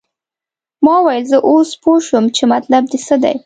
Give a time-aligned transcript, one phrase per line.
[0.85, 3.35] ما وویل زه اوس پوه شوم چې مطلب دې څه دی.